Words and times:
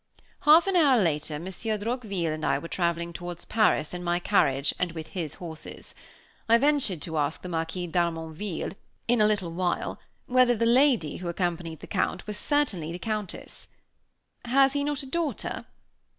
Half 0.39 0.65
an 0.65 0.75
hour 0.75 0.99
later 0.99 1.37
Monsieur 1.37 1.77
Droqville 1.77 2.33
and 2.33 2.43
I 2.43 2.57
were 2.57 2.67
traveling 2.67 3.13
towards 3.13 3.45
Paris 3.45 3.93
in 3.93 4.03
my 4.03 4.17
carriage 4.17 4.73
and 4.79 4.93
with 4.93 5.09
his 5.09 5.35
horses. 5.35 5.93
I 6.49 6.57
ventured 6.57 7.03
to 7.03 7.19
ask 7.19 7.43
the 7.43 7.49
Marquis 7.49 7.85
d'Harmonville, 7.85 8.71
in 9.07 9.21
a 9.21 9.27
little 9.27 9.51
while, 9.51 9.99
whether 10.25 10.55
the 10.57 10.65
lady, 10.65 11.17
who 11.17 11.27
accompanied 11.27 11.81
the 11.81 11.85
Count, 11.85 12.25
was 12.25 12.35
certainly 12.35 12.91
the 12.91 12.97
Countess. 12.97 13.67
"Has 14.45 14.73
he 14.73 14.83
not 14.83 15.03
a 15.03 15.05
daughter?" 15.05 15.67